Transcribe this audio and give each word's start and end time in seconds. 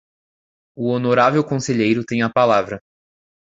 O 0.75 0.87
honorável 0.95 1.43
conselheiro 1.43 2.03
tem 2.03 2.23
a 2.23 2.29
palavra. 2.33 2.81